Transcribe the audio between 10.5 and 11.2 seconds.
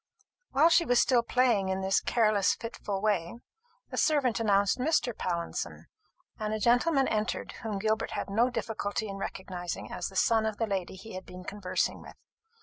the lady he